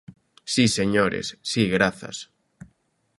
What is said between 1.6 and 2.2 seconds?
grazas.